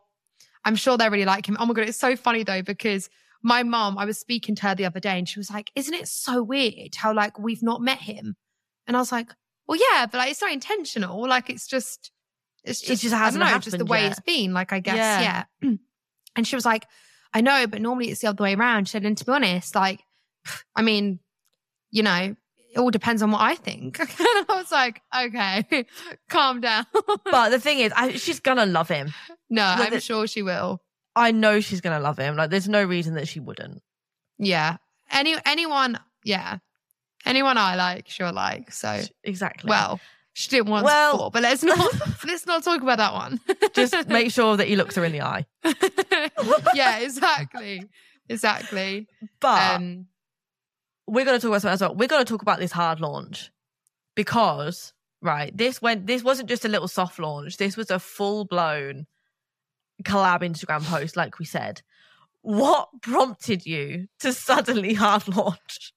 [0.63, 1.57] I'm sure they really like him.
[1.59, 3.09] Oh my god, it's so funny though because
[3.41, 5.93] my mom, I was speaking to her the other day, and she was like, "Isn't
[5.93, 8.35] it so weird how like we've not met him?"
[8.87, 9.29] And I was like,
[9.67, 11.27] "Well, yeah, but like it's not intentional.
[11.27, 12.11] Like it's just,
[12.63, 14.11] it's It just, just I don't hasn't know, just the way yet.
[14.11, 14.53] it's been.
[14.53, 15.43] Like I guess, Yeah.
[15.61, 15.71] yeah."
[16.35, 16.85] And she was like,
[17.33, 19.75] "I know, but normally it's the other way around." She said, "And to be honest,
[19.75, 20.01] like,
[20.75, 21.19] I mean,
[21.91, 22.35] you know."
[22.71, 23.99] It all depends on what I think.
[23.99, 25.87] and I was like, okay,
[26.29, 26.85] calm down.
[27.25, 29.11] But the thing is, I, she's gonna love him.
[29.49, 30.79] no, Well, I'm the- sure she will.
[31.15, 32.35] I know she's gonna love him.
[32.35, 33.81] Like, there's no reason that she wouldn't.
[34.37, 34.77] Yeah.
[35.09, 36.59] Any anyone, yeah.
[37.25, 38.71] Anyone I like, she'll like.
[38.71, 39.67] So Exactly.
[39.67, 39.99] well,
[40.39, 41.77] she did once Well- before, but let's not
[42.25, 43.39] let's not talk about that one.
[43.73, 45.45] just make sure that he looks her in the eye.
[46.73, 47.83] yeah, exactly.
[48.29, 49.07] Exactly.
[49.41, 50.07] But Um
[51.07, 51.95] we're going to talk about something as well.
[51.95, 53.51] We're going to talk about this hard launch
[54.15, 56.05] because, right, this went.
[56.05, 57.57] This wasn't just a little soft launch.
[57.57, 59.07] This was a full blown
[60.03, 61.81] collab Instagram post, like we said.
[62.43, 65.93] What prompted you to suddenly hard launch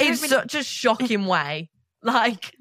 [0.00, 1.68] in really- such a shocking way?
[2.02, 2.54] Like,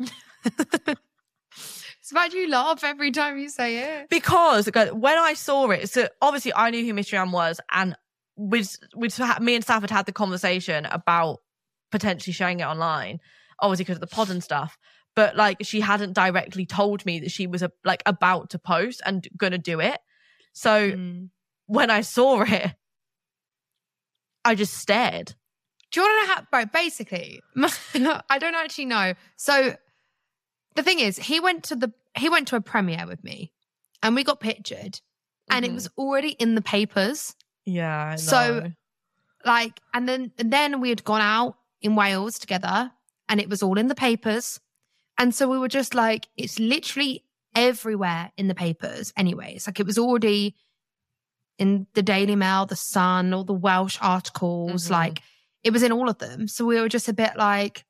[0.46, 4.10] it's about you laugh every time you say it.
[4.10, 7.96] because when I saw it, so obviously I knew who Mystery Man was, and
[8.38, 11.40] with with me and Saffron had had the conversation about
[11.92, 13.20] potentially showing it online,
[13.60, 14.78] obviously because of the pod and stuff.
[15.16, 19.02] But like, she hadn't directly told me that she was a, like about to post
[19.06, 20.00] and gonna do it.
[20.52, 21.30] So Mm.
[21.68, 22.74] when I saw it,
[24.44, 25.34] I just stared.
[25.92, 26.66] Do you want to know how, bro?
[26.66, 27.42] Basically,
[28.30, 29.14] I don't actually know.
[29.38, 29.76] So
[30.76, 33.52] the thing is, he went to the he went to a premiere with me,
[34.02, 35.02] and we got pictured,
[35.50, 35.76] and it Mhm.
[35.76, 37.36] was already in the papers.
[37.66, 38.16] Yeah.
[38.16, 38.72] So-.
[39.44, 42.92] Like, and then and then we had gone out in Wales together,
[43.30, 44.60] and it was all in the papers,
[45.18, 49.14] and so we were just like, it's literally everywhere in the papers.
[49.16, 50.56] Anyways, like it was already
[51.58, 54.92] in the Daily Mail, the Sun, all the Welsh articles, Mhm.
[54.92, 55.22] like
[55.64, 56.48] it was in all of them.
[56.48, 57.85] So we were just a bit like,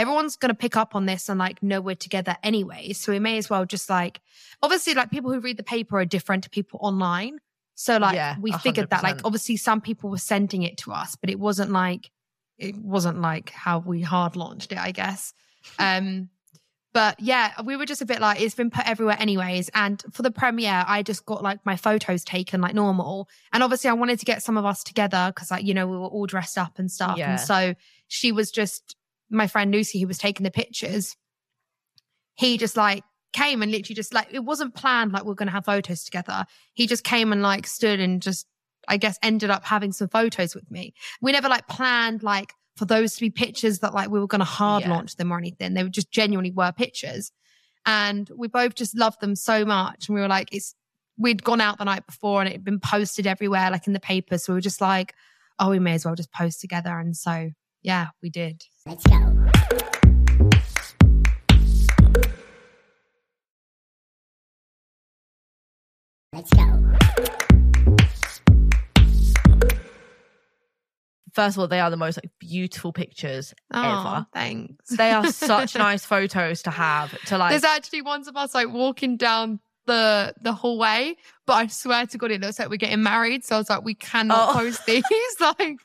[0.00, 2.92] everyone's going to pick up on this and like know we're together anyway.
[2.92, 4.20] So we may as well just like,
[4.62, 7.38] obviously, like people who read the paper are different to people online.
[7.74, 11.16] So like Yeah, we figured that like obviously some people were sending it to us,
[11.16, 12.10] but it wasn't like
[12.58, 15.32] it wasn't like how we hard launched it, I guess.
[15.78, 16.30] Um
[16.92, 19.70] but yeah, we were just a bit like it's been put everywhere anyways.
[19.74, 23.28] And for the premiere, I just got like my photos taken like normal.
[23.52, 25.96] And obviously I wanted to get some of us together because like, you know, we
[25.96, 27.16] were all dressed up and stuff.
[27.16, 27.32] Yeah.
[27.32, 27.74] And so
[28.08, 28.96] she was just
[29.30, 31.16] my friend Lucy who was taking the pictures.
[32.34, 35.50] He just like came and literally just like it wasn't planned like we are gonna
[35.50, 36.44] have photos together.
[36.74, 38.46] He just came and like stood and just
[38.88, 40.94] I guess ended up having some photos with me.
[41.20, 44.44] We never like planned like for those to be pictures that like we were gonna
[44.44, 44.90] hard Yeah.
[44.90, 45.74] launch them or anything.
[45.74, 47.30] They were just genuinely were pictures.
[47.86, 50.08] And we both just loved them so much.
[50.08, 50.74] And we were like, it's
[51.18, 54.00] we'd gone out the night before and it had been posted everywhere, like in the
[54.00, 54.38] paper.
[54.38, 55.14] So we were just like,
[55.58, 56.98] oh, we may as well just post together.
[56.98, 57.50] And so
[57.82, 58.62] yeah, we did.
[58.86, 59.16] Let's go.
[66.32, 66.60] Let's go.
[71.32, 74.26] First of all, they are the most like beautiful pictures Oh, ever.
[74.34, 74.88] thanks.
[74.96, 77.16] They are such nice photos to have.
[77.26, 81.16] To like, There's actually ones of us like walking down the the hallway,
[81.46, 83.44] but I swear to God, it looks like we're getting married.
[83.44, 84.52] So I was like, we cannot Oh.
[84.58, 85.04] post these.
[85.40, 85.78] like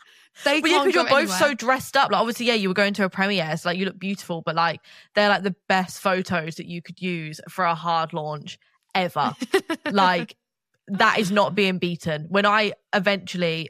[0.43, 1.38] they But yeah, because you're both anywhere.
[1.38, 2.12] so dressed up.
[2.12, 4.56] Like, obviously, yeah, you were going to a premiere, so like you look beautiful, but
[4.56, 4.82] like
[5.13, 8.60] they're like the best photos that you could use for a hard launch
[8.93, 9.34] ever.
[9.91, 10.36] like,
[10.88, 12.26] that is not being beaten.
[12.30, 13.69] When I eventually,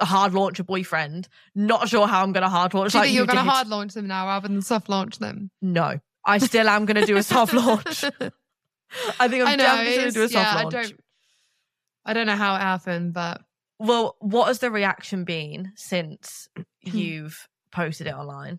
[0.00, 1.28] hard launch a boyfriend.
[1.54, 2.92] Not sure how I'm going to hard launch.
[2.92, 5.18] Do you like you're you going to hard launch them now rather than soft launch
[5.18, 5.50] them?
[5.62, 8.04] No, I still am going to do a soft launch.
[8.04, 9.64] I think I'm I know.
[9.64, 10.74] definitely going to do a soft yeah, launch.
[10.74, 11.00] I don't.
[12.08, 13.42] I don't know how it happened, but
[13.78, 16.62] Well, what has the reaction been since Hmm.
[16.96, 18.58] you've posted it online?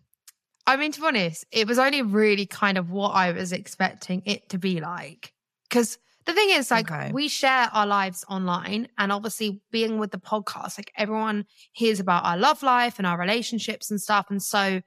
[0.66, 4.22] I mean, to be honest, it was only really kind of what I was expecting
[4.26, 5.34] it to be like.
[5.70, 7.12] Because the thing is, like, Okay.
[7.14, 12.26] we share our lives online, and obviously, being with the podcast, like, everyone hears about
[12.26, 14.28] our love life and our relationships and stuff.
[14.30, 14.82] And so,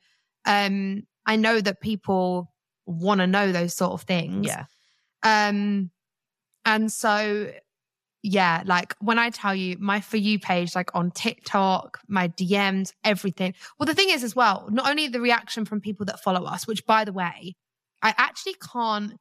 [0.44, 2.52] um, I know that people
[2.86, 4.46] want to know those sort of things.
[4.46, 4.66] Yeah.
[5.22, 5.90] Um,
[6.66, 7.52] and so,
[8.22, 12.92] yeah, like when I tell you my For You page, like on TikTok, my DMs,
[13.02, 13.54] everything.
[13.78, 16.66] Well, the thing is, as well, not only the reaction from people that follow us,
[16.66, 17.56] which by the way,
[18.02, 19.14] I actually can't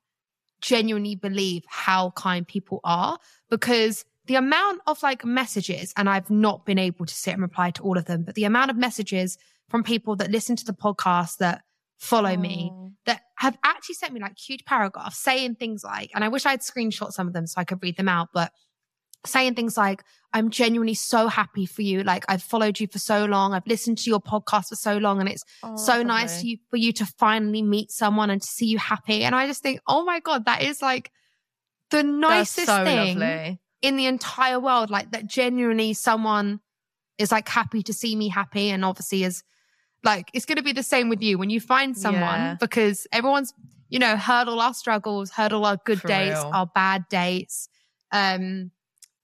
[0.61, 3.17] genuinely believe how kind people are
[3.49, 7.71] because the amount of like messages, and I've not been able to sit and reply
[7.71, 9.37] to all of them, but the amount of messages
[9.69, 11.61] from people that listen to the podcast that
[11.97, 12.91] follow me Oh.
[13.05, 16.61] that have actually sent me like huge paragraphs saying things like, and I wish I'd
[16.61, 18.51] screenshot some of them so I could read them out, but
[19.25, 20.03] saying things like,
[20.33, 22.03] I'm genuinely so happy for you.
[22.03, 23.53] Like I've followed you for so long.
[23.53, 26.77] I've listened to your podcast for so long and it's Oh, so nice you, for
[26.77, 29.23] you to finally meet someone and to see you happy.
[29.23, 31.11] And I just think, oh my God, that is like
[31.89, 33.59] the nicest so thing lovely.
[33.81, 34.91] in the entire world.
[34.91, 36.59] Like that genuinely someone
[37.17, 39.43] is like happy to see me happy and obviously is
[40.03, 42.55] like, it's going to be the same with you when you find someone Yeah.
[42.59, 43.51] because everyone's,
[43.89, 46.51] you know, heard all our struggles, heard all our good For dates, real.
[46.53, 47.67] our bad dates.
[48.11, 48.69] Um,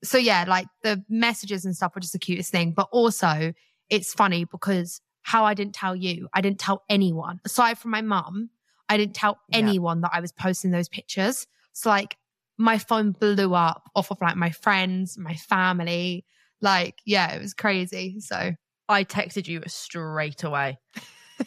[0.08, 3.54] so yeah, like the messages and stuff were just the cutest thing, but also
[3.90, 8.02] it's funny because how I didn't tell you, I didn't tell anyone aside from my
[8.02, 8.50] mum.
[8.90, 9.60] I didn't tell Yeah.
[9.60, 11.48] anyone that I was posting those pictures.
[11.74, 12.18] So like
[12.58, 16.26] my phone blew up off of like my friends, my family.
[16.62, 18.20] Like, yeah, it was crazy.
[18.22, 18.54] So
[18.88, 20.78] I texted you straight away.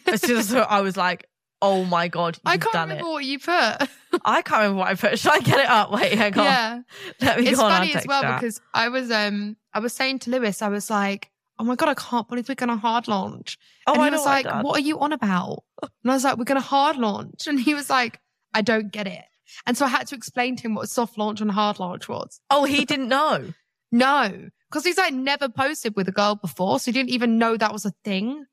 [0.05, 1.25] As soon as I was like,
[1.61, 3.11] oh my God, you've I can't done remember it.
[3.11, 3.89] what you put.
[4.25, 5.19] I can't remember what I put.
[5.19, 5.91] Should I get it up?
[5.91, 6.43] Wait, hang on.
[6.45, 6.79] yeah.
[7.21, 8.39] Let me It's go on our funny as well chat.
[8.39, 11.89] because I was um I was saying to Louis, I was like, Oh my god,
[11.89, 13.57] I can't believe we're gonna hard launch.
[13.87, 14.63] oh, and I he know was like.
[14.63, 15.63] What are you on about?
[15.83, 17.47] And I was like, We're gonna hard launch.
[17.47, 18.19] And he was like,
[18.53, 19.23] I don't get it.
[19.65, 22.39] And so I had to explain to him what soft launch and hard launch was.
[22.49, 23.53] Oh, he didn't know.
[23.91, 24.49] No.
[24.69, 27.73] Because he's like never posted with a girl before, so he didn't even know that
[27.73, 28.45] was a thing.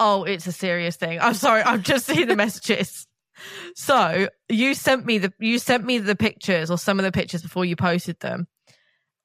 [0.00, 1.20] Oh, it's a serious thing.
[1.20, 1.62] I'm sorry.
[1.62, 3.06] I've just seen the messages.
[3.74, 7.42] So you sent me the you sent me the pictures or some of the pictures
[7.42, 8.46] before you posted them.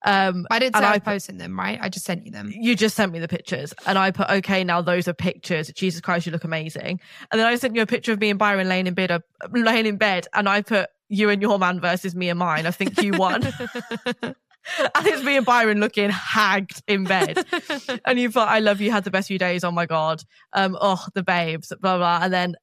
[0.05, 1.79] Um, I didn't say I I posting them, right?
[1.81, 2.51] I just sent you them.
[2.53, 4.63] you just sent me the pictures, and I put okay.
[4.63, 5.69] Now those are pictures.
[5.69, 6.99] Jesus Christ, you look amazing.
[7.31, 9.19] And then I sent you a picture of me and Byron laying in bed, uh,
[9.51, 12.67] laying in bed, and I put you and your man versus me and mine.
[12.67, 13.43] I think you won.
[14.95, 17.45] and it's me and Byron looking hagged in bed.
[18.05, 19.63] and you thought, I love you, had the best few days.
[19.63, 20.23] Oh my God.
[20.53, 22.19] Um, oh, the babes, blah, blah.
[22.21, 22.55] And then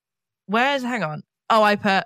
[0.46, 1.22] where's, hang on.
[1.52, 2.04] Oh, I put,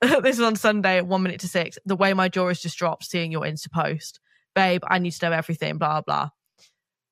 [0.22, 1.78] this is on Sunday at one minute to six.
[1.84, 4.20] The way my jaw has just dropped seeing your Insta post.
[4.54, 6.30] Babe, I need to know everything, blah, blah.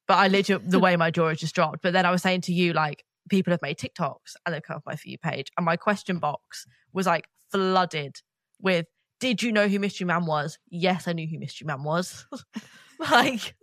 [0.08, 1.82] But I literally, the way my jaw has just dropped.
[1.82, 4.76] But then I was saying to you, like, people have made TikToks and they've come
[4.76, 5.52] off my For You page.
[5.58, 8.16] And my question box was like flooded
[8.60, 8.86] with,
[9.20, 10.58] did you know who Mystery Man was?
[10.70, 12.26] Yes, I knew who Mystery Man was.
[12.98, 13.54] like,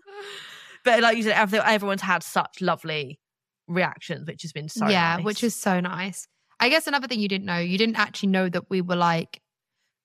[0.84, 3.20] but like you said, everyone's had such lovely
[3.68, 5.26] reactions, which has been so yeah, nice.
[5.26, 6.28] which is so nice.
[6.60, 9.42] I guess another thing you didn't know, you didn't actually know that we were like,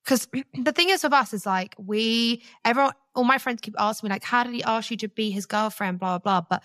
[0.05, 4.09] because the thing is with us is like we, everyone, all my friends keep asking
[4.09, 6.41] me like, how did he ask you to be his girlfriend, blah blah.
[6.41, 6.47] blah.
[6.49, 6.63] But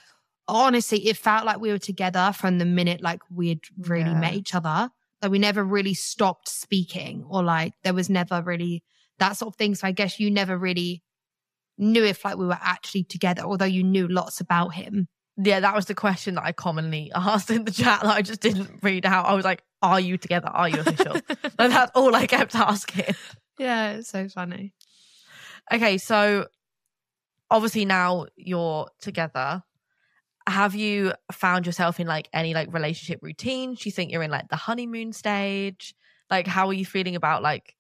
[0.48, 4.20] honestly, it felt like we were together from the minute like we had really Yeah.
[4.20, 4.90] met each other.
[5.22, 8.84] Like we never really stopped speaking, or like there was never really
[9.20, 9.74] that sort of thing.
[9.76, 11.02] So I guess you never really
[11.78, 15.08] knew if like we were actually together, although you knew lots about him.
[15.38, 18.42] Yeah, that was the question that I commonly asked in the chat that I just
[18.42, 19.26] didn't read out.
[19.26, 20.48] I was like, "Are you together?
[20.48, 21.14] Are you official?"
[21.58, 23.16] like that's all I kept asking.
[23.60, 24.74] Yeah, it's so funny.
[25.72, 26.48] Okay, so
[27.50, 29.64] obviously now you're together.
[30.48, 33.82] Have you found yourself in like any like relationship routines?
[33.82, 35.96] Do you think you're in like the honeymoon stage?
[36.30, 37.76] Like, how are you feeling about like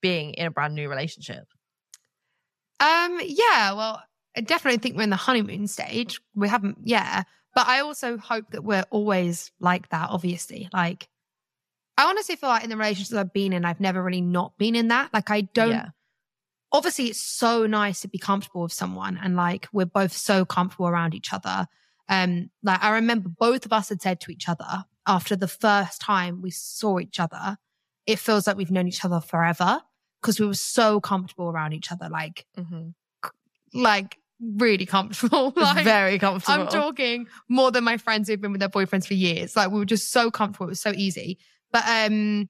[0.00, 1.46] being in a brand new relationship?
[2.80, 4.02] Um, yeah, well,
[4.38, 6.20] I definitely think we're in the honeymoon stage.
[6.34, 7.24] We haven't, yeah.
[7.54, 10.68] But I also hope that we're always like that, obviously.
[10.72, 11.08] Like,
[11.96, 14.76] I honestly feel like in the relationships I've been in, I've never really not been
[14.76, 15.12] in that.
[15.12, 15.88] Like, I don't, Yeah.
[16.70, 20.86] obviously, it's so nice to be comfortable with someone and like we're both so comfortable
[20.88, 21.66] around each other.
[22.08, 26.00] Um, like, I remember both of us had said to each other after the first
[26.00, 27.56] time we saw each other,
[28.06, 29.80] it feels like we've known each other forever
[30.22, 32.08] because we were so comfortable around each other.
[32.08, 32.90] Like, Mm-hmm.
[33.74, 35.52] like really comfortable.
[35.56, 36.62] like, Very comfortable.
[36.62, 39.56] I'm talking more than my friends who've been with their boyfriends for years.
[39.56, 40.66] Like we were just so comfortable.
[40.66, 41.38] It was so easy.
[41.72, 42.48] But um,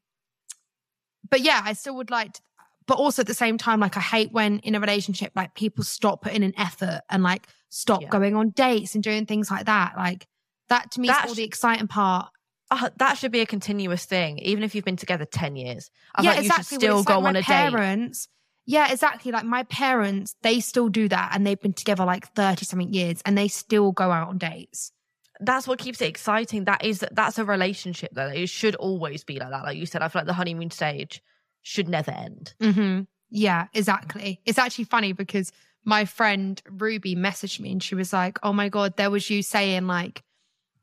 [1.30, 2.40] but yeah, I still would like to,
[2.86, 5.84] but also at the same time, like I hate when in a relationship, like people
[5.84, 8.08] stop putting in effort and like stop Yeah.
[8.08, 9.94] going on dates and doing things like that.
[9.96, 10.26] Like
[10.68, 12.30] that to me That is all the exciting part.
[12.70, 15.90] Uh, that should be a continuous thing, even if you've been together 10 years.
[16.14, 16.46] I yeah, exactly.
[16.46, 18.28] you should still go like on a date.
[18.68, 19.32] Yeah, exactly.
[19.32, 23.22] Like my parents, they still do that and they've been together like 30 something years
[23.24, 24.92] and they still go out on dates.
[25.40, 26.64] That's what keeps it exciting.
[26.64, 28.28] That is, that's a relationship though.
[28.28, 29.64] It should always be like that.
[29.64, 31.22] Like you said, I feel like the honeymoon stage
[31.62, 32.52] should never end.
[32.60, 33.04] Mm-hmm.
[33.30, 34.42] Yeah, exactly.
[34.44, 35.50] It's actually funny because
[35.86, 39.42] my friend Ruby messaged me and she was like, Oh my God, there was you
[39.42, 40.22] saying like,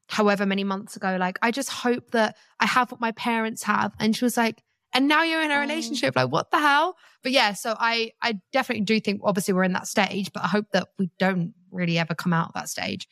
[0.07, 3.93] however many months ago, like, I just hope that I have what my parents have.
[3.99, 4.63] And she was like,
[4.95, 5.59] and now you're in a Oh.
[5.59, 6.15] relationship.
[6.15, 6.95] Like, what the hell?
[7.21, 10.47] But yeah, so I, I definitely do think obviously we're in that stage, but I
[10.47, 13.07] hope that we don't really ever come out of that stage.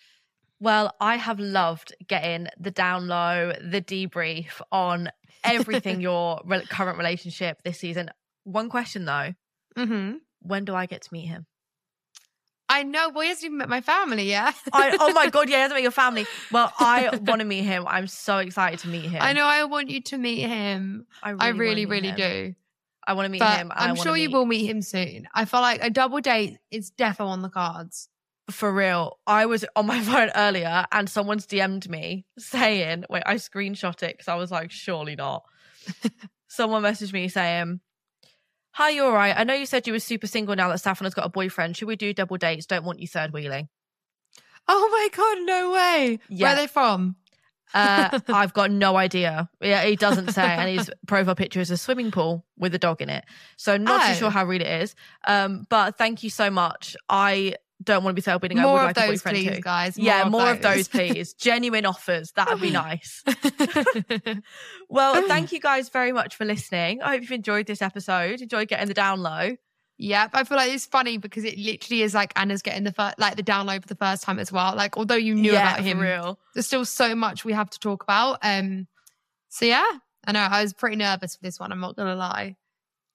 [0.59, 5.09] Well, I have loved getting the down low, the debrief on
[5.43, 8.09] everything your re- current relationship this season.
[8.45, 9.33] One question though
[9.77, 10.17] Mm-hmm.
[10.41, 11.45] when do I get to meet him?
[12.73, 13.09] I know.
[13.09, 14.55] Well, he hasn't even met my family yet.
[14.71, 16.25] I, oh my God, yeah, he hasn't met your family.
[16.51, 17.85] Well, I want to meet him.
[17.87, 19.21] I'm so excited to meet him.
[19.21, 21.05] I know I want you to meet him.
[21.21, 22.55] I really, I really, really do.
[23.05, 23.71] I want to meet But him.
[23.75, 25.27] I I'm sure you will meet him soon.
[25.33, 28.09] I feel like a double date is defo on the cards.
[28.49, 29.19] For real.
[29.27, 34.13] I was on my phone earlier and someone's DM'd me saying, wait, I screenshot it
[34.13, 35.43] because I was like, surely not.
[36.47, 37.81] Someone messaged me saying,
[38.73, 39.35] Hi, you all right?
[39.37, 41.77] I know you said you were super single now that Saffron has got a boyfriend.
[41.77, 42.65] Should we do double dates?
[42.65, 43.69] Don't want you third wheeling.
[44.67, 46.19] Oh my god, no way.
[46.29, 47.15] Where are they from?
[47.73, 49.49] Uh, I've got no idea.
[49.61, 50.41] Yeah, he doesn't say.
[50.45, 53.25] And his profile picture is a swimming pool with a dog in it.
[53.57, 54.07] So not Oh.
[54.13, 54.95] too sure how real it is.
[55.27, 56.95] Um, but thank you so much.
[57.09, 58.59] I don't want to be third wheeling.
[58.59, 59.61] I would of like a those, boyfriend please, too.
[59.61, 59.97] guys.
[59.97, 61.33] yeah, more of those, please.
[61.39, 62.31] Genuine offers.
[62.31, 63.23] That would be nice.
[64.93, 67.01] Well, thank you guys very much for listening.
[67.01, 68.41] I hope you've enjoyed this episode.
[68.41, 69.57] Enjoyed getting the down low.
[69.97, 73.17] Yep, I feel like it's funny because it literally is like Anna's getting the first,
[73.17, 74.75] like the download for the first time as well.
[74.75, 76.39] Like, although you knew yeah, about him, real.
[76.53, 78.37] there's still so much we have to talk about.
[78.43, 78.87] Um,
[79.49, 79.85] so yeah,
[80.27, 81.71] I know I was pretty nervous for this one.
[81.71, 82.55] I'm not gonna lie,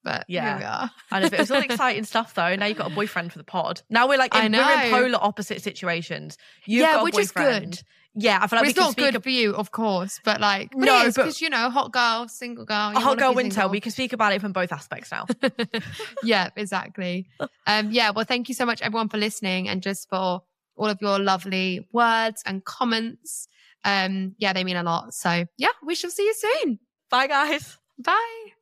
[0.08, 0.48] but Yeah.
[0.48, 0.90] here we are.
[1.10, 3.44] And if it was all exciting stuff though, now you've got a boyfriend for the
[3.44, 3.82] pod.
[3.90, 6.36] Now we're like I in, we're in polar opposite situations.
[6.66, 7.80] You've Yeah, got a which is good.
[8.14, 9.70] Yeah, I feel like Well, we it's can not speak good ab- for you, of
[9.70, 12.90] course, but like, but No, it is but- because you know, hot girl, single girl,
[12.96, 13.54] a hot girl winter.
[13.54, 13.70] single.
[13.70, 15.26] We can speak about it from both aspects now.
[16.24, 17.28] yeah, exactly.
[17.66, 20.42] Um, yeah, well, thank you so much, everyone, for listening and just for
[20.76, 23.46] all of your lovely words and comments.
[23.84, 25.14] Um, yeah, they mean a lot.
[25.14, 26.78] So, yeah, we shall see you soon.
[27.10, 27.78] Bye, guys.
[27.98, 28.52] Bye.